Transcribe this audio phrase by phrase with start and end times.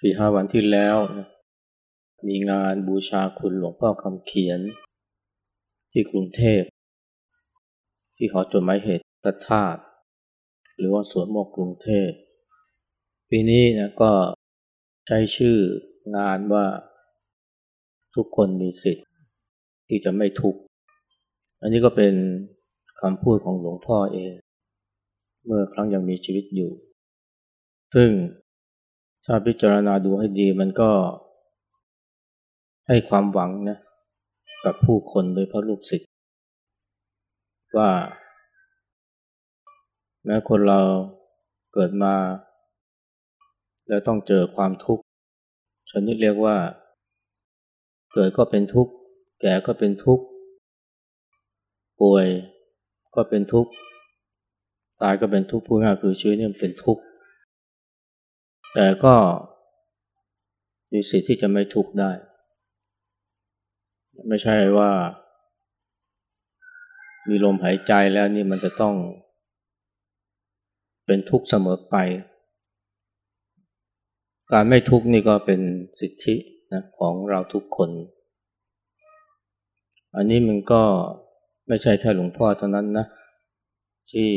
[0.00, 1.28] สี่ห้าวันที่แล้วนะ
[2.28, 4.60] มีงานบูชาคุณหลวงพ่อคำเขียน
[5.92, 6.62] ที่กรุงเทพ
[8.16, 9.04] ที่หอจดหมายเหตุ
[9.48, 9.80] ธาตุ
[10.78, 12.10] หรือว่าสวนโมกกรุงเทพ
[13.30, 14.12] ปีนี้นะก็
[15.06, 15.56] ใช้ชื่อ
[16.16, 16.66] งานว่า
[18.14, 19.06] ทุกคนมีสิทธิ์
[19.88, 20.60] ที่จะไม่ทุกข์
[21.60, 22.14] อันนี้ก็เป็น
[23.00, 24.34] คำพูดของหลวงพ่อเอง
[25.44, 26.70] เมื่อครั้งยังมีชีวิตอยู่
[27.94, 28.10] ซึ่ง
[29.26, 30.90] ถ้าพิจารณาดูให้ดีมันก็
[32.88, 33.78] ให้ความหวังนะ
[34.64, 36.08] กับผู้คนโดยเพราะลูกศิษย์
[37.76, 37.90] ว่า
[40.24, 40.80] แม้คนเรา
[41.72, 42.14] เกิดมา
[43.88, 45.02] แล้วต้องเจอความทุกข์
[45.90, 46.56] ชนิดเรียกว่า
[48.12, 48.92] เกิดก็เป็นทุกข์
[49.40, 50.24] แก่ก็เป็นทุกข์
[52.00, 52.26] ป่วย
[53.14, 53.70] ก็เป็นทุกข์
[55.02, 57.02] ตายก็เป็นทุกข์พูดง่ายคือชีวิตนี่เป็นทุกข์
[58.74, 59.14] แต่ก็
[60.92, 62.10] มีสิทธิ์ที่จะไม่ทุกข์ได้
[64.28, 64.90] ไม่ใช่ว่า
[67.28, 68.94] มีลมหายใจแล้วนี่มันจะต้อง
[71.06, 71.96] เป็นทุกข์เสมอไป
[74.52, 75.60] การไม่ทุกข์นี่ก็เป็น
[76.00, 76.34] สิทธิ
[76.72, 77.90] นะของเราทุกคน
[80.16, 80.82] อันนี้มันก็
[81.68, 83.06] ไม่ใช่แค่หลวงพ่อเท่านั้นนะ
[84.12, 84.28] ที่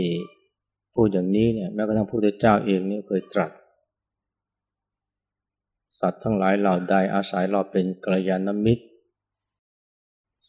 [0.94, 3.52] พูดอย่างนี้เนี่ยแม้กระทั่งพระพุทธเจ้าเองเนี่ยเคยตรัส
[6.00, 8.86] สัตว์ทั้งหลายเหล่าใดอาศัยเราเป็นกัลยาณมิตร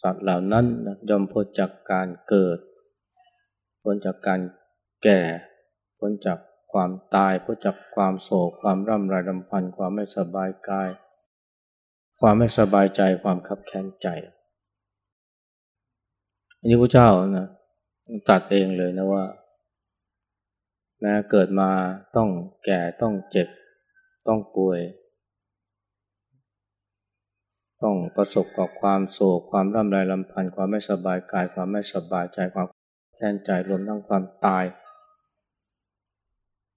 [0.02, 0.66] สัตว์เหล่านั้น
[1.08, 2.58] ย่อมพ้นจากการเกิด
[3.82, 4.40] พ้นจากการ
[5.02, 5.20] แก่
[5.98, 6.38] พ้นจาก
[6.72, 10.88] ความตาย พ้นจากความโศก ความร่ำไรรำพัน ความไม่สบายกาย
[12.20, 14.08] ความไม่สบายใจ ความขับแค้นใจ
[16.58, 17.48] อันนี้พระเจ้านะ
[18.28, 19.24] ตัดเองเลยนะว่า
[21.00, 21.70] แม้เกิดมา
[22.16, 22.28] ต้อง
[22.64, 23.48] แก่ต้องเจ็บ
[24.26, 24.80] ต้องป่วย
[27.82, 32.66] ต้องประสบกับความโศกความร่ำไรลำพันธ์ความไม่สบายกายความไม่สบายใจความ
[33.14, 34.64] แค้นใจรวมทั้งความตาย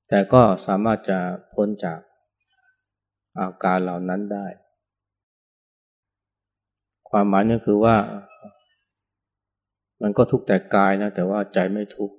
[0.10, 1.20] แต่ก็สามารถจะ
[1.54, 2.00] พ้นจาก
[3.38, 4.48] อาการเหล่านั้นได้
[7.10, 7.96] ความหมายนี่คือว่า
[10.02, 12.16] มันก็ทุกข์แต่กายนะแต่ว่าใจไม่ทุกข์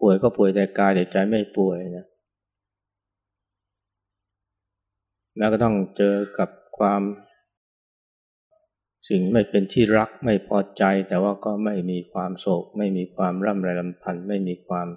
[0.00, 2.06] ป่วยก็ป่วยแต่กายแต่ใจไม่ป่วยนะ
[5.36, 7.02] แม้ก็ต้องเจอกับความ
[9.08, 14.88] สิ่งไม่เป็นที่รักไม่พอใจ แต่ว่าก็ไม่มีความโศก ไม่มีความร่ำไรลำพันธ์ไม่มีความ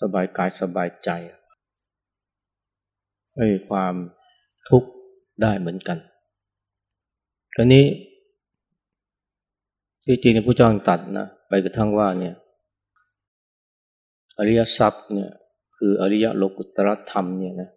[0.00, 1.10] สบายกายสบายใจ
[3.34, 3.94] ไม่มีความ
[4.68, 4.90] ทุกข์
[5.42, 5.98] ได้เหมือนกัน
[7.54, 7.84] คราวนี้
[10.06, 12.34] ที่จริงผู้จ้างตัดนะไปกระทั่งว่าเนี่ย
[14.38, 15.30] อริยทรัพย์เนี่ย
[15.76, 17.70] คืออริยโลกุตรธรรมเนี่ยนะ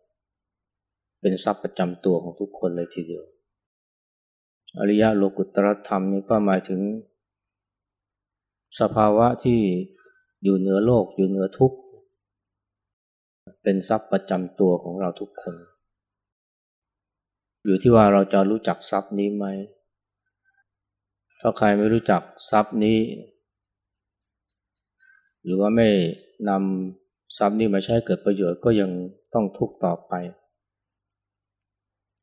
[1.22, 3.24] เป็นทรัพย์ประจำตัวของทุกคนเลยทีเดียว
[4.80, 6.82] อริยะโลกุตรธรรมนี่ก็หมายถึง
[8.80, 9.60] สภาวะที่
[10.44, 11.78] อยู่เหนือโลกอยู่เหนือทุกข์
[13.64, 15.56] เป็นทรัพย์ประจำตัวของเราทุกคน
[17.66, 19.46] อยู่ที่ว่าเราจะรู้จักทรัพย์นี้ไหม
[21.40, 23.00] ถ้าใครไม่รู้จักทรัพย์นี้
[25.44, 25.88] หรือว่าไม่
[26.50, 28.92] นำทรัพย์นี้มาใช้เกิดประโยชน์ก็ยัง
[29.34, 30.14] ต้องทุกข์ต่อไป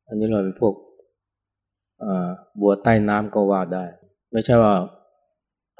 [0.07, 0.73] อันนี้เราเป็นพวก
[2.59, 3.85] บัวใต้น้ำก็ว่าได้
[4.31, 4.75] ไม่ใช่ว่า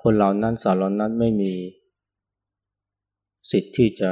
[0.01, 1.53] คนเหล่านั้นสารเหล่านั้นไม่มี
[3.51, 4.11] สิทธิ์ที่จะ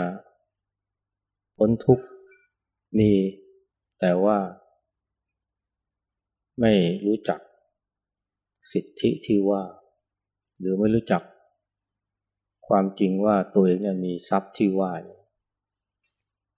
[1.58, 2.06] พ้นทุกข์
[3.00, 3.12] มี
[4.00, 4.38] แต่ว่า
[6.60, 6.72] ไม่
[7.06, 7.40] รู้จัก
[8.72, 9.62] สิทธิที่ว่า
[10.60, 11.24] หรือไม่รู้จัก
[12.68, 14.92] ความจริงว่าตัวเองมีทรัพย์ที่ว่า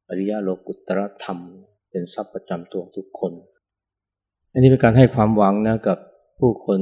[0.07, 1.39] อริยโลกุตรธรรม
[1.74, 3.31] เเป็นทรัพย์ประจำตัวทุกคน
[4.51, 5.97] อันนี้เป็นการให้ความหวังนะกับ
[6.39, 6.79] ผู้คน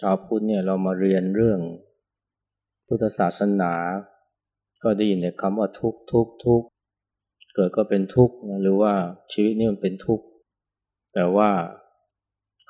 [0.00, 1.60] ชาวพุทธเนี่ยเรามาเรียนเรื่อง
[2.86, 3.72] พุทธศาสนา
[4.82, 6.62] ก็ได้ยินแต่คำว่าทุกทุกทุก
[7.54, 8.92] เกิดก็เป็นทุกข์หรือว่า
[9.32, 10.24] ชีวิตนี่มันเป็นทุกข์
[11.14, 11.50] แต่ว่า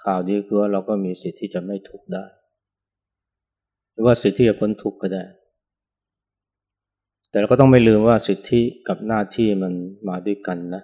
[0.03, 2.25] ข่าวดีคือว่าเราก็มีสิทธิ์ที่จะไม่ทุกข์ได้
[3.93, 5.25] หรือว่าสิทธิ์ที่จะพ้นทุกข์ก็ได้
[7.31, 9.73] แต่เราก็ต้องไม่ลืมว่าสิทธิกับหน้าที่มัน
[10.09, 10.83] มาด้วยกันนะ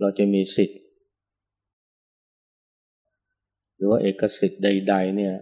[0.00, 0.80] เราจะมีสิทธิ์
[3.74, 5.34] หรือว่าเอกสิทธิ์ใด ๆ เนี่ย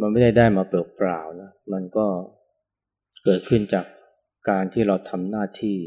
[0.00, 2.06] มันไม่ได้ได้มาเปล่าๆนะ มันก็
[3.24, 3.86] เกิดขึ้นจาก
[4.48, 5.78] การที่เราทำหน้าที่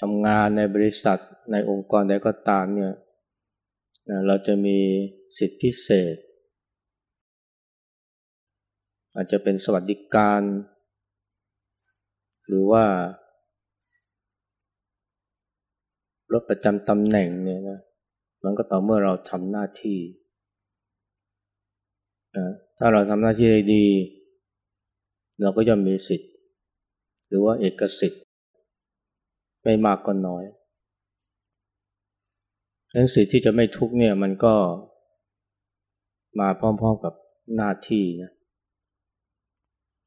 [0.00, 1.18] ทำงานในบริษัท
[1.52, 2.92] ในองค์กรใดก็ตามเนี่ย
[4.26, 4.78] เราจะมี
[5.38, 6.16] สิทธิพิเศษ
[9.14, 10.42] อาจจะเป็นสวัสดิการ
[12.46, 12.84] หรือว่า
[16.32, 17.80] รถประจำตำแหน่งเนี่ยนะ
[18.44, 19.98] มันก็ต่อเมื่อเราทำหน้าที่
[22.78, 23.86] ถ้าเราทำหน้าที่ได้ดี
[25.42, 26.30] เราก็ย่อมมีสิทธิ์
[27.28, 28.22] หรือว่าเอกสิทธิ์
[29.62, 30.44] ไม่มากก็น้อย
[32.90, 34.54] ดังนั้นสิทธิ์ที่จะไม่ทุกเนี่ยมันก็
[36.40, 37.14] มาพร้อมๆกับ
[37.56, 38.30] หน้าที่นะ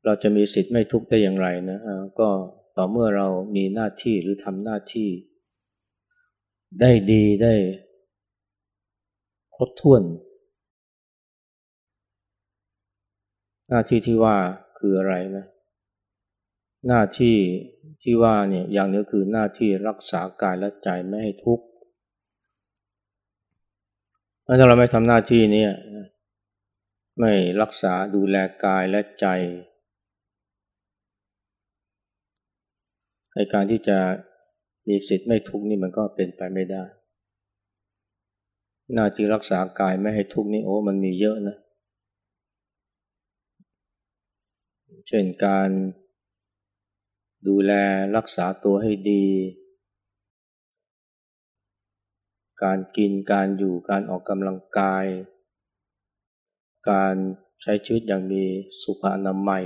[0.05, 1.79] เราจะมีสิทธิ์ไม่ทุกข์ได้อย่างไรนะ
[2.19, 2.29] ก็
[2.77, 5.09] ต่อเมื่อเรามีหน้าที่หรือทำหน้าที่
[6.79, 7.53] ได้ดีได้
[9.55, 10.01] ครบถ้วน
[13.69, 14.37] หน้าที่ที่ว่า
[14.77, 15.45] คืออะไรนะ
[16.87, 17.37] หน้าที่
[18.03, 21.65] ที่ว่าเนี่ยอย่างนี้คือหน้าที่รักษากายและใจไม่ให้ทุกข์
[24.45, 25.65] ถ้าเราไม่ทำหน้าที่นี้
[27.19, 29.27] ไม่รักษาดูแลกายและใจ
[33.33, 33.97] ในการที่จะ
[34.89, 36.83] มีสิทธิ์ไม่ทุกข์นี่มันก็เป็นไปไม่ได้
[38.93, 41.55] หน้าที่รักษากายไม่ให้ทุกข์นี่โอ้มันมีเยอะนะ
[45.07, 45.69] เช่นการ
[47.47, 47.71] ดูแล
[48.15, 49.25] รักษาตัวให้ดี
[52.63, 55.05] การกินการอยู่การออกกำลังกาย
[56.89, 57.15] การ
[57.61, 58.43] ใช้ชีวิตอย่างมี
[58.81, 59.65] สุขอนามัย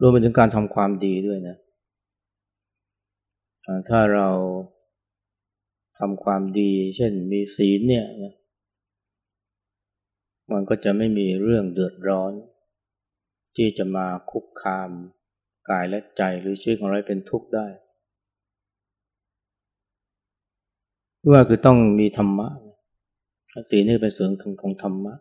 [0.00, 1.56] รวมไปถึงการทำความดีด้วยนะ
[3.88, 4.28] ถ้าเรา
[5.98, 8.06] ทำความดี เช่นมีศีลเนี่ย
[10.52, 12.32] มันก็จะไม่มีเรื่องเดือดร้อน
[13.56, 14.90] ที่จะมาคุกคาม
[15.70, 17.66] กายและใจหรือชีวิตของเราเป็นทุกข์ได้
[21.30, 22.48] ว่าคือต้องมีธรรมะ
[23.70, 24.30] ศีลนี่เป็นส่วน
[24.62, 25.14] ของธรรมะ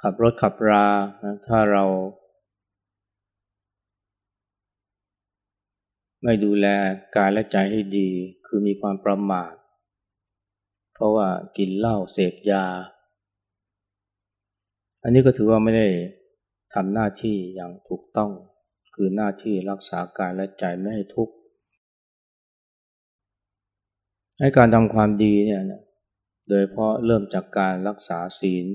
[0.00, 0.86] ขับรถขับรา
[1.24, 1.84] นะถ้าเรา
[6.22, 6.66] ไม่ดูแล
[7.16, 8.08] กายและใจให้ดี
[8.46, 9.52] คือมีความประมาท
[10.94, 12.64] เพราะว่ากินเหล้าเสพยา
[15.02, 15.88] อันนี้ก็ถือว่าไม่ได้
[16.74, 18.30] ทำหน้าที่อย่างถูกต้อง
[18.94, 21.34] คือหน้าที่รักษากายและใจไม่ให้ทุกข์
[24.40, 25.62] ให้การทำความดีเนี่ย
[26.48, 28.66] โดยเพราะเริ่มจากการรักษาศีล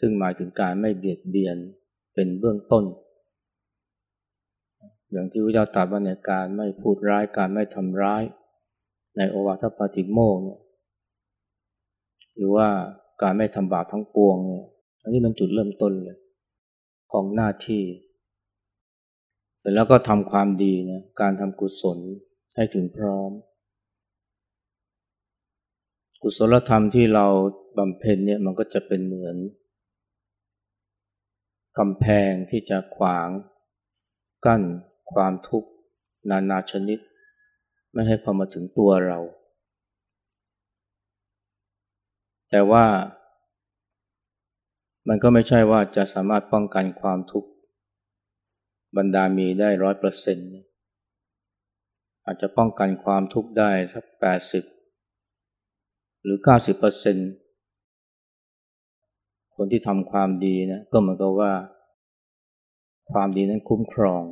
[0.00, 1.56] ซึ่งหมายถึงการไม่เบียดเบียน
[2.14, 2.84] เป็นเบื้องต้น
[5.12, 8.22] อย่างที่พระเจ้าตรัสว่าในการไม่พูดร้ายการไม่ทำร้าย
[9.16, 10.60] ในโอวาทปาติโมกเนี่ย
[12.36, 12.68] หรือว่า
[13.22, 14.64] การไม่ทำบาปทั้งปวงเนี่ย
[15.02, 16.18] อันนี้มันจุดเริ่มต้นเลย
[17.12, 17.82] ของหน้าที่
[19.58, 21.98] เสร็จแล้วก็ทำความดีนะการทำกุศล
[22.56, 23.30] ให้ถึงพร้อม
[26.22, 27.26] กุศลธรรมที่เรา
[27.78, 29.36] บำเพ็ญเนี่ยมันก็จะเป็นเหมือน
[31.78, 33.28] กำแพงที่จะขวาง
[34.46, 34.62] กั้น
[35.12, 35.68] ความทุกข์
[36.30, 36.98] นานาชนิด
[37.92, 39.18] ไม่ให้เข้ามาถึงตัวเรา
[42.50, 42.86] แต่ว่า
[45.08, 47.50] มันก็ไม่ใช่ว่าจะสามารถป้องกันความทุกข์
[48.96, 50.50] บรรดามีได้ร้อยเปอร์เซ็นต์
[52.24, 54.64] อาจจะป้องกันความทุกข์ได้สักแปดสิบ
[56.22, 57.30] หรือเก้าสิบเปอร์เซ็นต์
[59.56, 61.52] คนที่ทำความดีนะก็เหมือนกับว่า
[63.12, 64.22] ความดีนั้นคุ้มครอง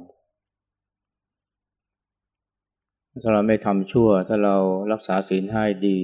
[3.23, 4.57] ถ้าเราไม่ทำชั่ว ถ้าเรา
[4.93, 5.99] รักษาศีลให้ดี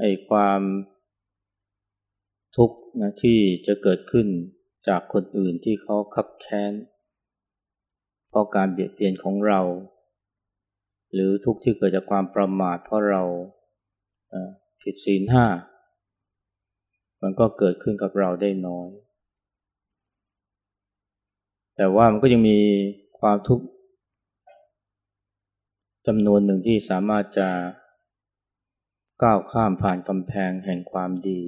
[0.00, 0.60] ไอ้ความ
[2.56, 4.26] ทุกข์นะที่จะเกิดขึ้น
[4.88, 6.72] จากคนอื่นที่เขาคับแค้น
[8.28, 9.60] เพราะการเบียดเบียนของเรา
[11.12, 13.22] หรือทุกข์ที่เกิดจากความประมาทเพราะเรา
[14.82, 15.46] ผิดศีลห้า
[17.22, 18.88] มันก็เกิดขึ้นกับเราได้น้อย
[21.76, 22.58] แต่ว่ามันก็ยังมี
[23.20, 23.64] ความทุกข์
[26.06, 27.48] จำนวนหนึ่งที่สามารถจะ
[29.22, 31.40] ก้าวข้ามผ่านกำแพงแห่งความดี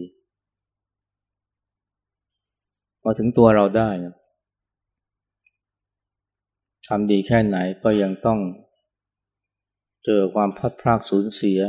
[3.04, 4.14] มาถึงตัวเราได้นะ
[6.88, 8.40] ทำดีแค่ไหนก็ยังต้อง
[10.04, 11.60] เจอความพัดพรากสูญเสีย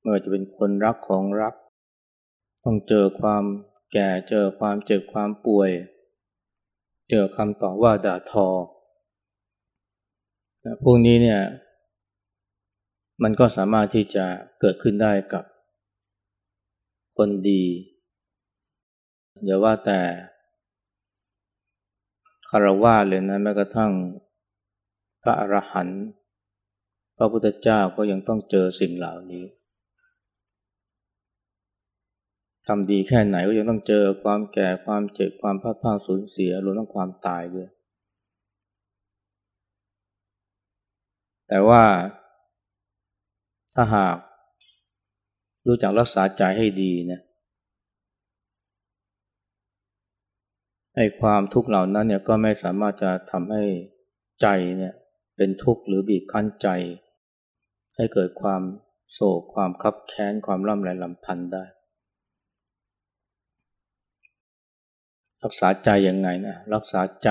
[0.00, 1.54] ไม่ว่าจะเป็นคนรักของรัก
[2.64, 3.44] ต้องเจอความ
[3.92, 5.70] แก่เจอความเจ็บความป่วย
[7.10, 8.48] เจอคำต่อว่าด่าทอ
[10.82, 11.40] พวกนี้เนี่ย
[13.22, 14.24] มันก็สามารถที่จะ
[14.60, 15.44] เกิดขึ้นได้กับ
[17.16, 17.64] คนดี
[19.44, 20.00] อย่าว่าแต่
[22.50, 23.92] คารวะเลยนะแม้กระทั่ง
[25.22, 26.02] พระอรหันต์
[27.16, 29.44] พระพุทธเจ้าก็ยังต้องเจอสิ่งเหล่านี้
[32.66, 37.68] ทำดีแค่ไหนก็ยังต้องเจอความแก่ความเจ็บความพลาดพลาดสูญเสียรวมทั้งความตายด้วย
[41.48, 41.82] แต่ว่า
[43.74, 44.16] ถ้าหาก
[45.66, 47.20] รู้จักรักษาใจให้ดีนะ
[50.96, 53.64] ไอ้ความทุกข์เหล่านั้นเนี่ยก็ไม่สามารถจะทำให้
[54.42, 54.46] ใจ
[54.78, 54.94] เนี่ย
[55.36, 56.68] เป็นทุกข์หรือบีบคั้นใจ
[57.96, 58.62] ให้เกิดความ
[59.12, 61.64] โศกความคับแค้นความร่ำไรลำพันธ์ได้
[65.44, 67.28] รักษาใจยังไงนะรักษาใจ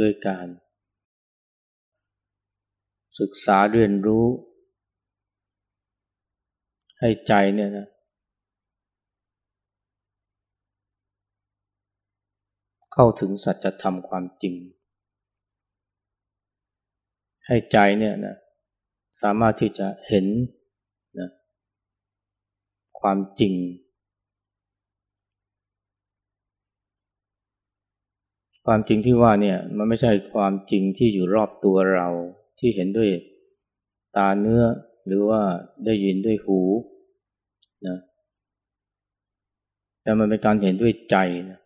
[0.00, 0.46] ด้วยการ
[3.20, 4.26] ศึกษาเรียนรู้
[7.00, 7.86] ให้ใจเนี่ยนะ
[12.92, 14.54] เข้าถึงสัจธรรมความจริง
[17.46, 18.36] ให้ใจเนี่ยนะ
[19.22, 20.26] สามารถที่จะเห็น
[21.18, 21.28] นะ
[23.00, 23.54] ความจริง
[28.64, 32.08] ความจริงที่ว่าเนี่ยมันไม่ใช่ความจริงที่อยู่รอบตัวเรา
[32.58, 33.10] ที่เห็นด้วย
[34.16, 34.62] ตาเนื้อ
[35.08, 35.40] หรือว่า
[35.84, 36.60] ได้ยินด้วยหู
[37.86, 37.98] นะ
[40.02, 41.16] แต่มันเป็นการเห็นด้วยใจ
[41.50, 41.60] นะ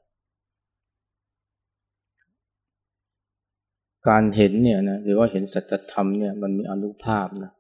[4.09, 7.53] การเห็นเนี่ยนะหรือว่าเห็นสัจธรรมเนี่ยมันมีอนุภาพนะ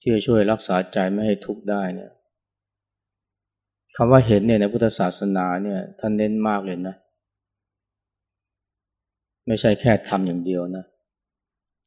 [0.00, 2.10] ที่จะช่วยรักษาใจไม่ให้ทุกข์ได้เนี่ย
[3.96, 6.96] คำว่าเห็นเนี่ยในพุทธศาสนาเนี่ยท่านเน้นมากเลยนะ
[9.46, 10.84] ไม่ใช่แค่ทำอย่างเดียวนะ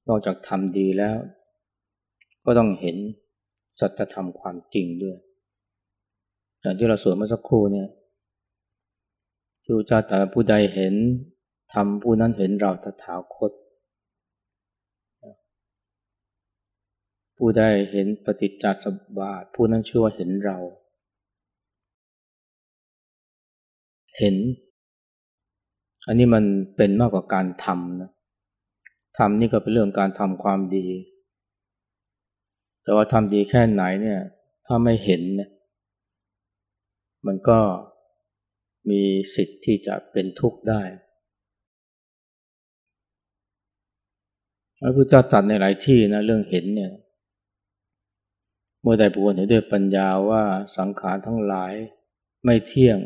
[0.08, 1.16] นอกจากทำดีแล้ว
[2.46, 2.98] ก็ต้องเห็น
[3.80, 5.18] สัจธรรมความจริงด้วย
[6.62, 7.90] อย่างที่เราสวดเมื่อสักครู่เนี่ย
[9.64, 10.94] ที่พระเจ้าตรัสผู้ใดเห็น
[11.74, 13.52] ทำผู้นั้นเห็นเราตถาคต
[17.38, 20.58] ผู้ใดเห็นปฏิจจสมบาทผู้นั้นชื่อว่าเห็นเรา
[24.18, 24.36] เห็น
[26.08, 26.44] อันนี้มัน
[26.76, 28.12] เป็นมากกว่าการทำนะ
[29.18, 30.88] ทำนี่ก็เป็นเรื่องการทำความดี
[32.84, 34.20] แต่ว่าทำดีแค่ไหนเนี่ย
[34.66, 35.42] ถ้าไม่เห็นน
[37.26, 37.60] มันก็
[38.90, 39.02] มี
[39.36, 40.82] สิทธิ์ที่จะเป็นทุกข์ได้
[44.82, 46.92] พระพุทธเจ้าตรัสในหลายที่นะเรื่องเห็นเนี่ย
[48.82, 50.44] เมื่อใดบุคคลเห็นด้วยปัญญาว่า
[50.78, 51.74] สังขารทั้งหลาย
[52.44, 52.98] ไม่เที่ยง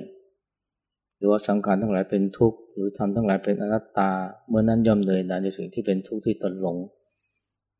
[1.18, 4.12] หรือว่าสังขารทั้งหลายเป็นทุกข์หรือทำทั้งหลายเป็นอนัตตา
[4.48, 6.78] เมื่อนั้นย่อมเลยนะในสิ่งที่เป็นทุกข์ที่ตนหลง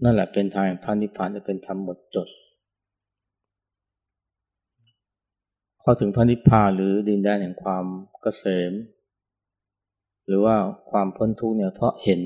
[0.04, 2.28] นั่นแหละเป็นทางพระนิพพานจะเป็นธรรมหมดจด
[5.82, 7.86] เข้าถึงพระนิพพานหรือดินแดนแห่งความ
[8.22, 8.72] เกษม
[10.26, 10.56] หรือว่า
[10.92, 12.22] ความพ้นทุกข์เนี่ยเพราะเห็น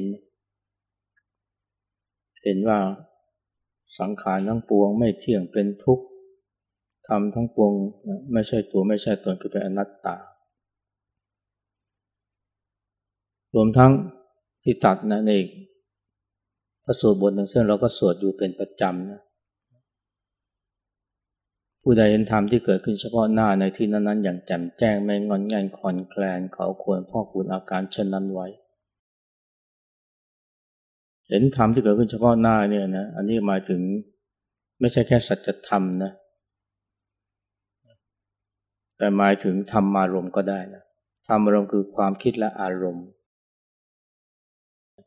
[2.43, 2.79] เห็นว่า
[3.99, 6.05] สังขารทั้งปวงไม่เที่ยงเป็นทุกข์
[7.07, 7.71] ทำทั้งปวง
[8.33, 10.17] ไม่ใช่ตัวไม่ใช่ตนคือเป็นอนัตตา
[13.55, 13.91] รวมทั้ง
[14.63, 15.31] ที่ตัดนะใน
[16.89, 19.21] พระสูตรบทหนึ่งซึ่งเราก็สวดอยู่เป็นประจำนะ
[21.81, 28.47] ผู้ใดเห็นธรรมที่เกิดขึ้นเฉพาะหน้าในที่นั้นๆ อย่างแจ่มแจ้งไม่งอนแงนคอนแคลนเขาควรพ่อคุณอาการเช่นนั้นไว้
[31.29, 33.81] เห็นธรรมที่เกิดขึ้นเฉพาะหน้าเนี่ยนะอันนี้หมายถึง
[34.79, 36.11] ไม่ใช่แค่สัจธรรมนะ
[38.97, 40.83] แต่หมายถึงธรรมารมณ์ก็ได้นะ
[41.27, 43.07] ธรรมารมณ์คือความคิดและอารมณ์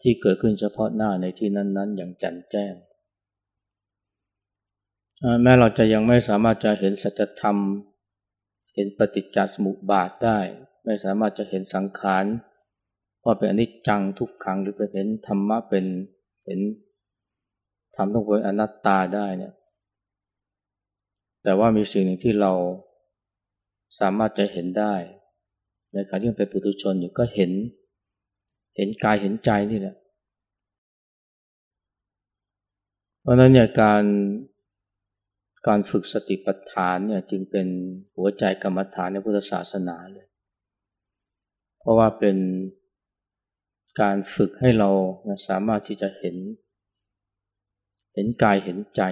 [0.02, 2.73] ที่เกิดขึ้นเฉพาะหน้าในที่นั้นๆ อย่างแจ่มแจ้ง
[5.42, 7.56] แม้เราจะยังไม่สามารถจะเห็นสัจธรรม
[8.75, 10.38] เห็นปฏิจจสมุปบาทได้
[10.85, 12.25] ไม่สามารถจะเห็นสังขาร
[13.25, 15.85] ว่าเป็นอนิจจังทุกขังหรือเป็นเห็นธรรมะเป็น
[16.44, 16.61] เห็น
[17.97, 19.54] ธรรมต้องเป็นอนัตตาได้เนี่ย
[21.42, 22.52] แต่ว่ามีสิ่งหนึ่งที่เรา
[24.00, 24.94] สามารถจะเห็นได้
[25.92, 27.50] ในการที่เป็นปุถุชนอยู่ก็เห็น
[28.80, 29.96] เห็นกายเห็นใจนี่แหละ
[33.20, 34.04] เพราะนั้นเนี่ยการ
[35.66, 37.66] การฝึกสติปัฏฐานเนี่ยจึงเป็น
[38.16, 40.26] หัวใจกรรมฐานในพุทธศาสนาเลย
[41.78, 42.37] เพราะว่าเป็น
[44.00, 44.90] การฝึกให้เรา
[45.49, 46.37] สามารถที่จะเห็น
[48.14, 49.02] เห็นกายเห็นใจ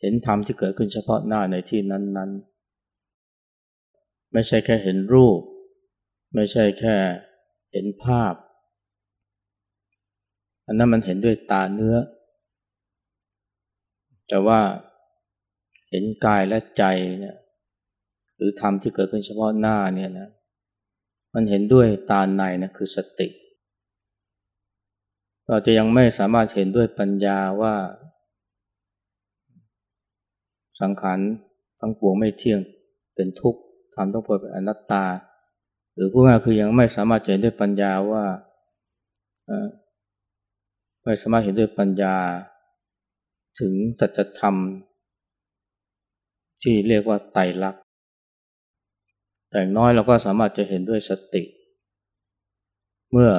[0.00, 2.58] เห็นธรรมที่เกิดขึ้นเฉพาะหน้าในที่นั้น ๆ
[4.32, 5.40] ไม่ใช่แค่เห็นรูป
[6.34, 6.96] ไม่ใช่แค่
[7.72, 8.34] เห็นภาพ
[10.66, 11.96] อันนั้นมันเห็นด้วยตาเนื้อ
[14.28, 14.60] แต่ว่า
[15.90, 16.84] เห็นกายและใจ
[17.20, 17.36] เนี่ย
[18.36, 20.28] หรือธรรมที่เกิดขึ้นเฉพาะหน้าเนี่ยนะ
[21.34, 23.28] มันเห็นด้วยตาในนะคือสติ
[25.48, 27.74] เราจะยังไม่สามารถเห็นด้วยปัญญาว่า
[30.80, 31.18] สังขาร
[31.80, 32.60] ทั้งปวงไม่เที่ยง
[33.14, 33.60] เป็นทุกข์
[33.94, 35.04] ทำต้องปวดเป็นอนัตตา
[35.98, 38.24] หรือพูดง่ายคือยังไม่สามารถเห็นด้วยปัญญาว่า
[41.04, 42.14] ไม่สามารถเห็นด้วยปัญญา
[43.60, 44.56] ถึงสัจธรรม
[46.62, 47.82] ที่เรียกว่าไตรลักษณ์
[49.50, 51.44] แต่น้อยเราก็สามารถจะเห็นด้วยสติ
[53.12, 53.30] เมื่อ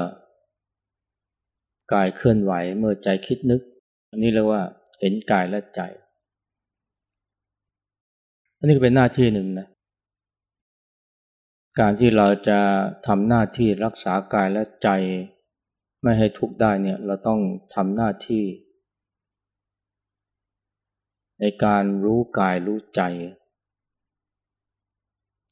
[1.94, 3.62] กายเคลื่อนไหวเมื่อใจคิดนึก
[4.10, 4.62] อันนี้เรียกว่า
[5.00, 5.82] เห็นกายและใจ
[8.58, 9.68] อันนี้ก็เป็นหน้าที่หนึ่งนะ
[11.80, 12.60] การที่เราจะ
[13.08, 14.90] ทำหน้าที่รักษากายและใจ
[16.04, 17.40] ไม่ให้ทุกข์ได้เนี่ยเราต้อง
[17.76, 18.46] ทำหน้าที่
[21.40, 23.02] ในการรู้กายรู้ใจ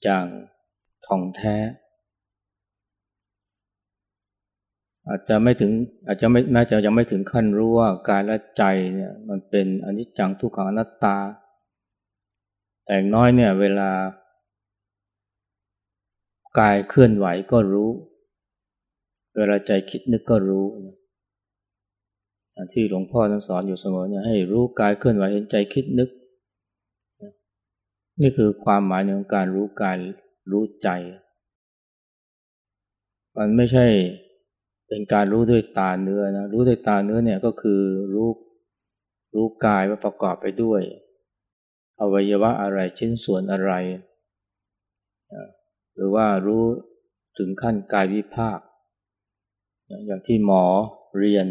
[0.04, 0.26] อย่าง
[1.06, 1.56] ท่องแท้
[5.08, 5.72] อาจจะไม่ถึง
[6.08, 8.64] อาจจะไม่แม้จะยังไม่ถึงขั้นรู้ว่ากายและใจ
[8.96, 11.18] เนี่ยมันเป็นอนิจจังทุกขังอนัตตา
[12.86, 13.92] แต่น้อยเนี่ยเวลา
[16.60, 17.90] กายเคลื่อนไหวก็รู้
[19.36, 20.66] เวลาใจคิดนึกก็รู้
[22.74, 26.10] ที่หลวงพ่อท่านสอนอยู่เสมอเนี่ยให้รู้กายเคลื่อนไหวเห็นใจคิดนึก
[28.22, 29.98] นี่คือความหมายของการรู้กาย
[30.52, 30.90] รู้ใจ
[33.38, 33.86] มันไม่ใช่
[34.88, 37.82] เป็นการรู้ด้วยตาเนื้อนะรู้ด้วยตาเนื้อเนี่ยก็คือ
[38.14, 38.30] รู้
[39.36, 40.82] รู้กายว่าประกอบไปด้วย
[42.00, 43.72] อวัยวะอะไรชิ้นส่วนอะไร
[45.98, 46.64] หรือว่ารู้
[47.38, 48.60] ถึงขั้นกายวิภาค
[50.06, 50.66] อย่างที่หมอ
[51.20, 51.48] เรียน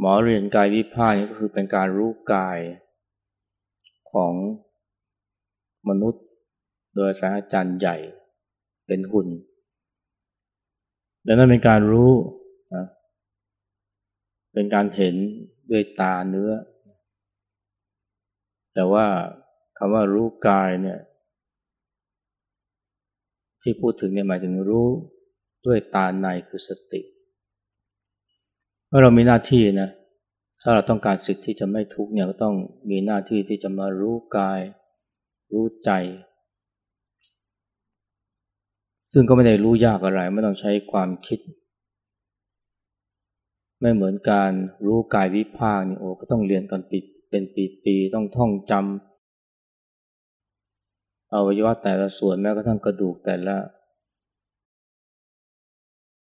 [0.00, 2.58] หมอเรียนกายวิภาคนี่ก็คือเป็นการรู้กาย
[4.12, 4.32] ของ
[5.88, 6.24] มนุษย์
[6.96, 7.96] โดยสาอาจารย์ใหญ่
[8.86, 9.28] เป็นหุ่น
[11.26, 12.12] ดังนั้นเป็นการรู้
[12.74, 12.84] นะ
[14.54, 15.14] เป็นการเห็น
[15.70, 16.52] ด้วยตาเนื้อ
[18.74, 19.06] แต่ว่า
[19.78, 20.98] คำว่ารู้กายเนี่ย
[23.66, 24.88] ที่พูดถึงเนี่ยหมายถึงรู้
[25.66, 27.02] ด้วยตาในคือสติ
[28.88, 29.90] เมื่อเรามีหน้าที่นะ
[30.62, 32.54] ถ้าเราต้องการสิทธิ์ที่จะไม่ทุกข์เนี่ยก็ต้อง
[32.90, 34.60] มีหน้าที่ที่จะมารู้กาย
[35.52, 35.90] รู้ใจ
[39.12, 41.40] ซึ่งก็ไม่ได้รู้ยากอะไร ไม่ต้องใช้ความคิด
[43.80, 44.52] ไม่เหมือนการ
[44.86, 46.98] รู้กายวิภาคนี่โอ้ก็ต้องเรียนกันปี
[47.30, 47.44] เป็น
[47.84, 49.15] ปีๆต้องท่องจำ
[51.32, 53.56] อวัยวะแต่ละส่วนแม้กระทั่งกระดูกแต่ละ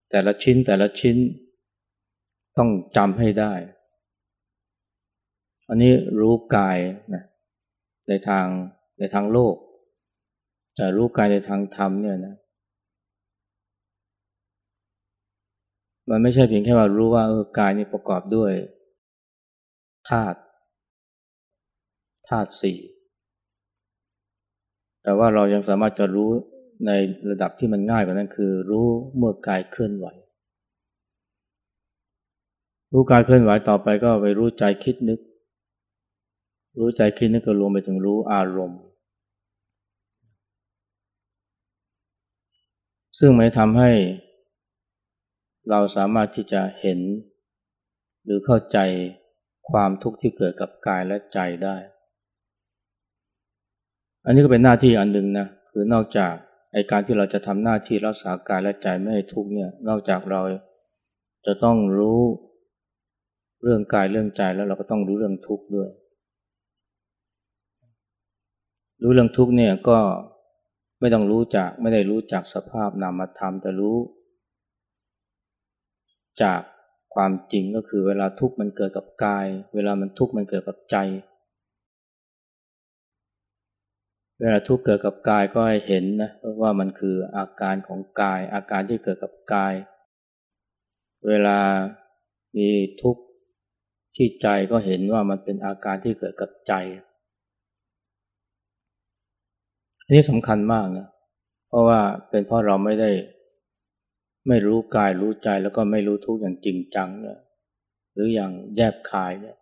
[0.09, 1.17] แต่ละชิ้นแต่ละชิ้น
[2.57, 3.53] ต้องจำให้ได้
[5.69, 6.77] อันนี้รู้กาย
[7.13, 7.23] นะ
[8.07, 8.45] ในทาง
[8.99, 9.55] ในทางโลก
[10.75, 12.35] แต่รู้กายในทางธรรมเนี่ยนะ
[16.09, 18.51] มันไม่ใช่เพียงแค่ว่ารู้ว่าเออกายนี่ประกอบด้วย
[20.09, 20.39] ธาตุ
[22.27, 22.77] ธาตุสี่
[25.05, 26.29] แต่ว่าเรายังสามารถจะรู้
[26.87, 26.91] ใน
[27.29, 28.87] ระดับที่มันง่ายกว่านั้นคือ รู้
[29.17, 30.07] เมื่อกายเคลื่อนไหว
[32.93, 35.19] รู้กายเคลื่อนไหวต่อไปก็ไปรู้ใจคิดนึก
[36.79, 38.81] รู้ใจคิดนึกก็รวมไปถึงรู้อารมณ์
[43.19, 43.91] ซึ่งไม่ทำให้
[45.69, 46.99] เราสามารถที่จะเห็น
[48.25, 48.77] หรือเข้าใจ
[49.69, 51.77] ความทุกข์ที่เกิดกับกายและใจได้
[54.25, 56.33] อันนี้ก็เป็นหน้าที่อันหนึ่งนะคือนอกจาก
[56.73, 60.41] ไอการที่เราจะทำหน้าที่รักษากายและใจไม่ให้ทุกเนี่ยนอกจากเรา
[61.45, 62.21] จะต้องรู้
[63.63, 65.89] เรื่องกายเรื่องใจแล้วเราก็ต้องรู้เรื่องทุกข์ด้วย
[69.01, 69.99] รู้เรื่องทุกข์เนี่ยก็
[70.99, 73.97] ไม่ต้องรู้จักไม่ได้รู้จักสภาพนามธรรมแต่รู้
[76.41, 76.61] จาก
[77.15, 80.97] ความจริงก็คือเวลาทุกข์มันเกิดกับกาย เวลามันทุกข์มันเกิดกับใจ
[84.39, 89.73] เวลาทุกข์เกิดกับกายก็ให้เห็นนะว่ามันคืออาการของกาย อาการที่เกิดกับกาย
[91.27, 91.59] เวลา
[92.57, 92.69] มี
[93.01, 93.21] ทุกข์
[94.15, 96.73] ที่ใจก็เห็นว่ามันเป็นอาการที่เกิดกับใจ
[100.05, 101.07] อันนี้สำคัญมากนะ
[101.67, 103.11] เพราะว่าเป็นเพราะเราไม่ได้
[104.47, 107.39] ไม่รู้กายรู้ใจแล้วก็ไม่รู้ทุกข์อย่างจริงจังเนี่ย
[108.13, 109.55] หรืออย่างแยบคายเนี่ย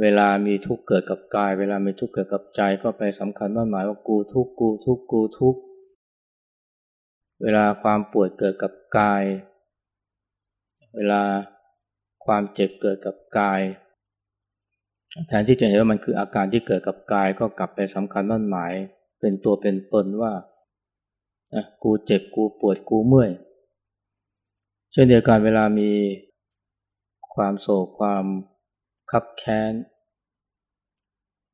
[0.00, 5.60] เวลามีทุกข์เกิดกับกาย เวลามีทุกข์เกิดกับใจก็ไปสำคัญว่าหมายว่ากูทุกข์กูทุกข์กูทุกข์
[7.42, 9.22] เวลาความปวดเกิดกับกาย
[10.96, 11.22] เวลา
[12.24, 13.60] ความเจ็บเกิดกับกาย
[15.28, 18.72] แทนที่จะเห็นว่ามันคืออาการที่เกิดกับกายก็กลับไปสำคัญมั่นหมาย
[19.20, 20.32] เป็นตัวเป็นตนว่า
[21.82, 23.30] กูเจ็บกูปวดกูเมื่อย
[24.92, 25.90] เช่นเดียวกันเวลามี
[27.34, 28.24] ความโศกความ
[29.10, 29.72] คับแค้น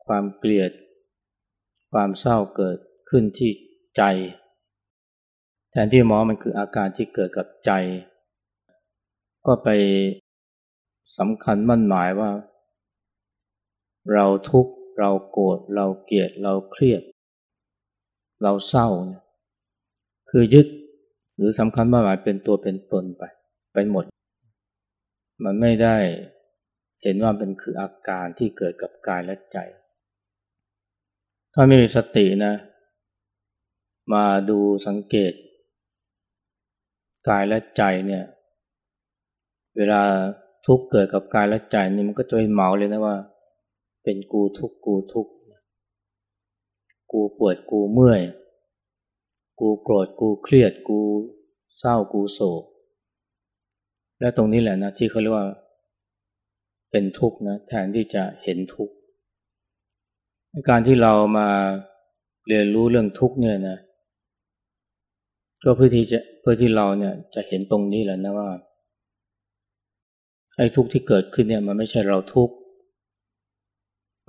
[0.04, 0.70] ความเกลียด
[1.92, 3.50] ความเศร้าเกิดขึ้นที่
[3.96, 4.02] ใจ
[5.70, 7.70] แทนที่หมอมันคืออาการที่เกิดกับใจ
[9.46, 9.68] ก็ไป
[11.18, 12.30] สำคัญมั่นหมายว่า
[14.12, 17.02] เราทุกข์เราโกรธเราเกลียดเราเครียด
[18.42, 18.88] เราเศร้า
[20.30, 20.66] คือยึด
[21.36, 23.22] หรือสำคัญมั่นหมายเป็นตัวเป็นตนไป
[23.72, 24.04] ไปหมด
[25.44, 25.96] มันไม่ได้
[27.02, 29.58] เห็นว่าเป็นคืออาการที่เกิดกับกายและใจ
[31.54, 32.54] ถ้าไม่มีสตินะ
[34.12, 35.32] มาดูสังเกต
[37.28, 38.24] กายและใจเนี่ย
[39.76, 40.02] เวลา
[40.66, 43.16] ทุกเกิดกับกายและใจนี่มันก็จะไปเมาเลยนะว่า
[44.02, 45.28] เป็นกูทุกกูทุก
[47.12, 48.22] กูปวดกูเมื่อย
[49.60, 51.00] กูโกรธกูเครียดกู
[51.78, 52.64] เศร้ากูโศก
[54.20, 55.48] และตรงนี้แหละนะที่เขาเรียกว่า
[56.92, 58.94] เป็นทุกข์นะแทนที่จะเห็นทุกข์
[60.68, 61.48] การที่เรามา
[62.48, 63.78] เรียนรู้เรื่องทุกข์เนี่ยนะ
[65.64, 68.50] ก็เพื่อที่จะเพื่อที่เราเนี่ยจะเห็นตรงนี้แหละนะว่า
[70.56, 72.54] ไอ้ทุกข์ที่เกิดขึ้นเนี่ยมันไม่ใช่เราทุกข์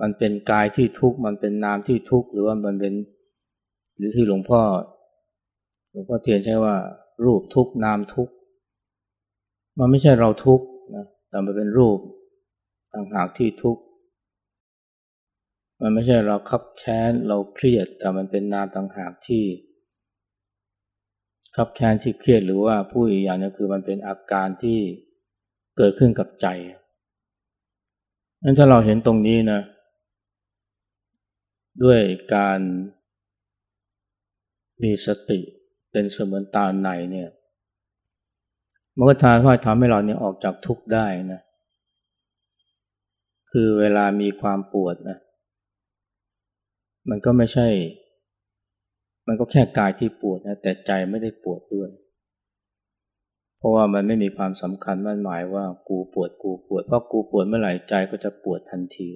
[0.00, 2.94] มันเป็นกายที่ทุกข์มันเป็นนามที่ทุกข์หรือว่ามันเป็น
[3.96, 4.62] หรือที่หลวงพ่อ
[5.90, 6.74] หลวงพ่อเทียนใช้ว่า
[7.24, 8.32] รูปทุกข์นามทุกข์
[9.78, 11.98] มันไม่ใช่เราทุกข์นะแต่มันเป็นรูป
[12.94, 13.82] ต่างหากที่ทุกข์
[15.80, 19.44] มันไม่ใช่เราคับแค้นเราเครียด แต่มันเป็นนามต่างหากที่
[21.56, 24.78] คับแค้นที่เครียดหรือว่าผู้อีกอย่างนึงคือมันเป็นอาการที่
[25.76, 26.46] เกิดขึ้นกับใจ
[28.42, 29.60] นั้นถ้าเราเห็นตรงนี้นะ
[31.82, 32.00] ด้วย
[32.34, 32.60] การ
[34.82, 35.40] มีสติ
[35.92, 37.28] เป็นเสมือนตาในเนี่ย
[38.96, 41.40] มันก็ทำให้ทำให้เราเนี่ยออกจากทุกข์ได้นะ
[43.56, 45.18] คือเวลามีความปวดนะ
[47.10, 47.68] มันก็ไม่ใช่
[49.26, 51.90] มันก็แค่กายที่ปวดนะแต่ใจไม่ได้ปวดด้วย
[53.58, 59.10] เพราะว่ามันไม่มีความสำคัญมั่นหมายว่ากูปวดกูปวด เพราะกูปวดเมื่อไหร่ใจก็จะปวดทันที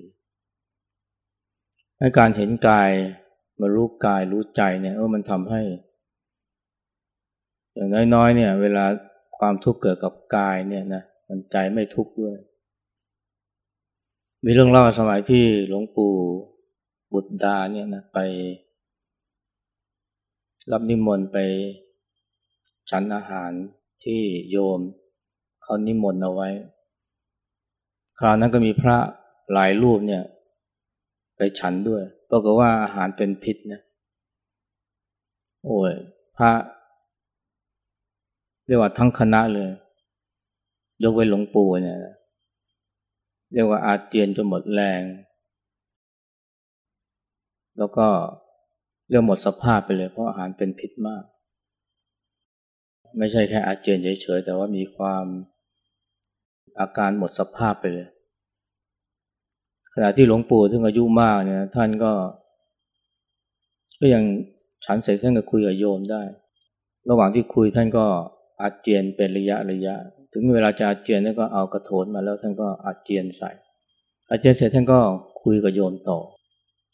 [2.19, 2.91] การเห็นกาย
[3.61, 5.63] มารู้กายรู้ใจเนี่ยเออมันทำให้
[7.75, 8.85] อย่างน้อยๆเนี่ย เวลา
[9.39, 12.37] ความทุกข์เกิดกับกายเนี่ยนะมันใจไม่ทุกข์ด้วย
[14.45, 16.15] มีเรื่องเล่าสมัยที่หลวงปู่
[17.13, 18.19] บุตรดาเนี่ยนะไป
[20.73, 21.37] รับนิมนต์ไป
[22.91, 23.53] ฉันอาหาร
[24.05, 24.21] ที่
[24.51, 24.81] โยม
[25.63, 26.49] เขานิมนต์เอาไว้
[28.19, 28.97] คราวนั้นก็มีพระ
[29.53, 30.23] หลายรูปเนี่ย
[31.37, 33.81] ไปฉันด้วยปรากฏว่าอาหารเป็นพิษนะ
[35.65, 35.93] โอ้ย
[36.37, 36.51] พระ
[38.67, 39.69] เรียกว่าทั้งคณะเลย
[41.03, 41.99] ยกไว้หลวงปู่เนี่ย
[43.53, 45.03] เรียกว่าอาเจียนจนหมดแรง
[47.79, 48.07] แล้วก็
[49.09, 51.25] เรื่องหมดสภาพไปเลยเพราะอาหารเป็นพิษมาก
[53.19, 55.25] ไม่ใช่แค่อาเจียนเฉยๆแต่ว่ามีความ
[56.81, 58.09] อาการหมดสภาพไปเลย
[59.95, 62.13] ขณะที่หลวงปู่ถึงอายุมากเนี่ยท่านก็
[64.01, 64.25] ก็ยัง
[64.85, 66.23] ฉันเสร็จท่านก็คุยกับโยมได้
[67.11, 68.07] ระหว่างที่คุยท่านก็
[68.63, 69.95] อาเจียนเป็นระยะระยะ
[70.33, 73.51] ถึงเวลาจะอาเจียนท่านก็เอากระโถนมาแล้วท่านก็อาเจียนใส่
[74.31, 74.99] อาเจียนเสร็จท่านก็
[75.43, 76.19] คุยกับโยมต่อ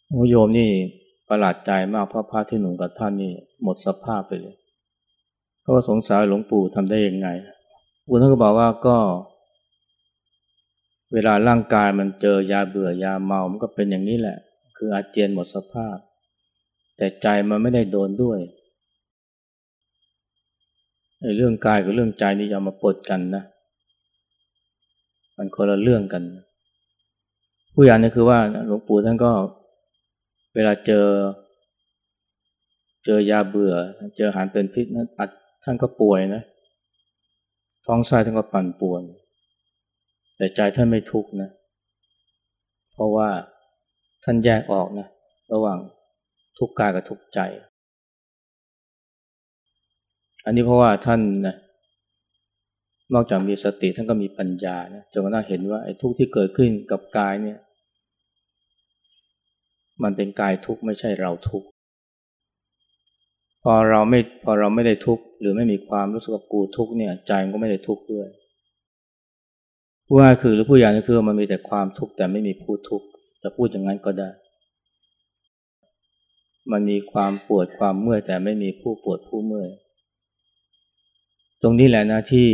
[0.09, 0.71] โอ้โยมนี่
[1.29, 4.57] ประหลาดใจมากเพราะพระที่หนุ่มกับท่านนี่หมดสภาพไปเลย
[5.65, 7.29] ก็สงสัยหลวงปู่ทำได้ยังไง
[8.07, 8.97] ปู่ท่านก็บอกว่าก็
[11.13, 14.39] เวลาร่างกายมันเจอยาเบื่อยาเมา มันก็เป็นอย่างนี้แหละ
[14.77, 15.97] คืออาเจียนหมดสภาพ
[16.97, 18.39] แต่ใจมันไม่ได้โดนด้วย
[21.37, 23.45] เรื่องกายกับเรื่องใจนี่อย่ามาปดกันนะ
[25.37, 26.23] มันคนละเรื่องกัน
[27.75, 29.31] ผู้อย่างนี้คือว่าหลวงปู่ท่านก็
[30.55, 31.07] เวลาเจอ
[33.05, 33.75] เจอยาเบื่อ
[34.17, 35.07] เจออาหารเป็นพิษนะ
[35.65, 36.43] ท่านก็ป่วยนะ
[37.87, 39.03] ท้องไส้ท่านก็ปั่นป่วน
[40.37, 41.51] แต่ใจท่านไม่ทุกข์นะ
[42.93, 43.29] เพราะว่า
[44.25, 45.07] ท่านแยกออกนะ
[45.53, 45.79] ระหว่าง
[46.59, 47.41] ทุกข์กายกับทุกข์ใจ
[50.45, 51.57] อันนี้เพราะว่าท่านนะ
[53.15, 57.59] นอกจากมีสติท่านก็มีปัญญานะจนกระทั่งเห็นว่าไอ้ทุกข์ที่เกิดขึ้นกับกายเนี่ย
[60.03, 61.69] มันเป็นกายทุกข์ไม่ใช่เราทุกข์
[63.63, 68.29] พอเราไม่พอเราไม่ได้ทุกข์หรือไม่มีความรู้สึกว่ากูทุกข์เนี่ย ใจมันก็ไม่ได้ทุกข์ด้วย
[70.07, 73.07] ผู้ว่าคือหรือผู้อย่างนี่คือมันมีแต่ความทุกข์แต่ไม่มีผู้ทุกข์
[73.43, 74.31] จะพูดอย่างนั้นก็ได้
[76.73, 79.69] มันมีความปวดความเมื่อยแต่ไม่มีผู้ปวดผู้เมื่อย
[81.67, 82.49] ตรงนี้แหละนะที่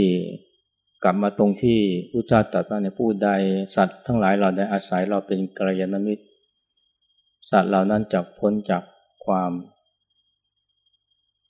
[1.04, 1.78] กลับมาตรงที่
[2.10, 3.28] พระเจ้าตรัสว่าในผู้ใด
[3.76, 6.24] สัตว์ทั้งหลายเราได้อาศัยเราเป็นกัลยาณมิตร
[7.50, 8.82] สัตว์เหล่านั้นจะพ้นจาก
[9.24, 9.52] ความ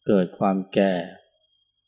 [0.06, 0.92] เกิดความแก่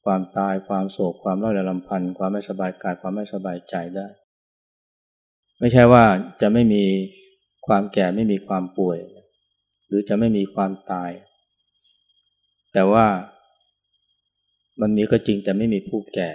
[0.04, 4.06] ความตายความโศกความร้อนลำพันธ์ความไม่สบายกายความไม่สบายใจได้
[5.58, 6.04] ไม่ใช่ว่า
[6.40, 6.84] จะไม่มี
[7.66, 8.98] ความแก่ไม่มีความป่วย
[9.86, 11.10] หรือจะไม่มีความตาย
[12.72, 13.06] แต่ว่า
[14.80, 16.30] มันมีก็จริงแต่ไม่มีผู้แก่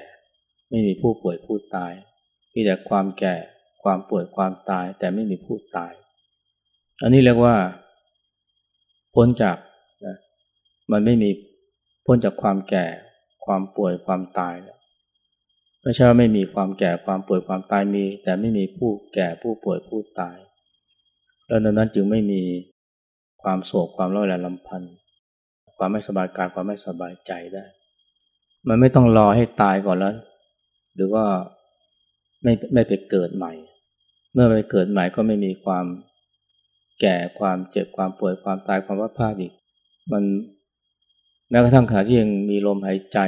[0.69, 1.93] ไม่มีผู้ป่วยผู้ตาย
[2.54, 3.36] มีแต่ความแก่
[3.84, 5.93] ความป่วยความตาย แต่ไม่มีผู้ตาย
[7.02, 7.56] อันนี้เรียกว่า
[9.13, 9.58] พ้นจาก
[10.06, 10.17] นะ
[10.91, 11.30] มันไม่มี
[12.06, 12.86] พ้นจากความแก่
[13.45, 14.56] ความป่วยความตาย
[15.82, 20.38] ไม่ใช่ว่าไม่มีความแก่ความป่วยความตายมี แต่ไม่มีผู้แก่ผู้ป่วยผู้ตาย
[21.47, 22.41] แล้วดังนั้นจึงไม่มี
[23.41, 24.93] ความโศกความร้อนแรงลำพันธ์
[25.78, 27.65] ความไม่สบายกายความไม่สบายใจได้
[28.67, 30.15] มันไม่ต้องรอให้ตายก่อนแล้ว
[30.95, 31.25] หรือว่า
[32.43, 33.53] ไม่ไม่ไปเกิดใหม่
[34.34, 35.86] เมื่อไปเกิดใหม่ก็ไม่มีความ
[37.01, 39.51] แก่ความเจ็บความป่วยความตายความวัฏพาอีก
[40.12, 40.23] มัน
[41.49, 43.19] แม้กระทั่งขณะที่ยังมีลมหายใจ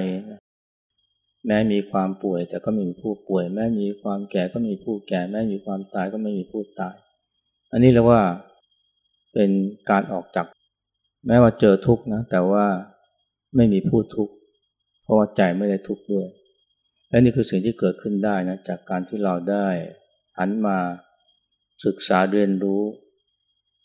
[1.47, 6.95] แม้มีความป่วยแต่ก็ไม่มีผู้ป่วย แม้มีความแก่ก็มีผู้แก่ แม้มีความตายก็ไม่มีผู้ตาย
[7.71, 8.21] อันนี้เรียกว่า
[9.33, 9.49] เป็น
[9.89, 10.45] การออกจาก
[11.27, 12.65] แม้ว่าเจอทุกข์นะ แต่ว่า
[13.55, 14.33] ไม่มีผู้ทุกข์
[15.09, 16.27] ราะว่าใจไม่ได้ทุกข์ด้วย
[17.09, 19.67] และนี่คือสิ่งที่เกิดขึ้นได้นะจากการที่เราได้
[20.37, 20.77] หันมา
[21.85, 22.81] ศึกษาเรียนรู้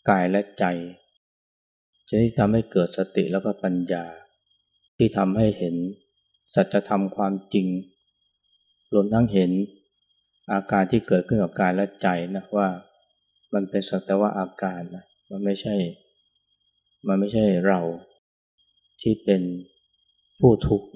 [0.09, 0.65] กายและใจ
[2.07, 4.05] จะที่ทำให้เกิดสติแล้วก็ปัญญา
[4.97, 5.75] ที่ทำให้เห็น
[6.55, 7.67] สัจธรรมความจริง
[8.93, 9.51] รวมทั้งเห็น
[10.51, 12.67] อาการที่เกิดขึ้นกับกายและใจนะว่า
[13.53, 15.75] มันเป็นสักแต่ว่าอาการนะมันไม่ใช่
[17.07, 17.81] มันไม่ใช่เรา
[19.01, 19.41] ที่เป็น
[20.39, 20.87] ผู้ทุกข์